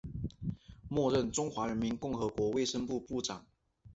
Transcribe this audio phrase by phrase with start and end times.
[0.89, 3.45] 末任中华人民共和国卫生部部长。